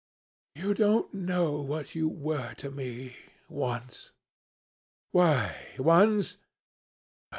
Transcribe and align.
You 0.55 0.73
don't 0.73 1.13
know 1.13 1.61
what 1.61 1.93
you 1.93 2.09
were 2.09 2.55
to 2.55 2.71
me, 2.71 3.17
once. 3.47 4.09
Why, 5.11 5.55
once 5.77 6.37